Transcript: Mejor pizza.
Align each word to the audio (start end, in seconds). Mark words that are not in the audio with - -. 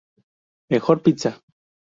Mejor 0.71 1.03
pizza. 1.03 1.39